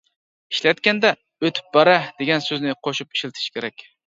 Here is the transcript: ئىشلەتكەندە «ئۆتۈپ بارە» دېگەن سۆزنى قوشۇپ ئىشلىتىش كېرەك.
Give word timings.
ئىشلەتكەندە 0.53 1.11
«ئۆتۈپ 1.45 1.69
بارە» 1.77 1.93
دېگەن 2.23 2.43
سۆزنى 2.49 2.75
قوشۇپ 2.89 3.15
ئىشلىتىش 3.19 3.53
كېرەك. 3.59 3.87